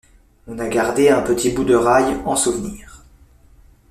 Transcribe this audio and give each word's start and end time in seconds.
On 0.47 0.57
a 0.57 0.67
gardé 0.67 1.09
un 1.09 1.21
petit 1.21 1.51
bout 1.51 1.63
de 1.63 1.75
rails 1.75 2.19
en 2.25 2.35
souvenir. 2.35 3.03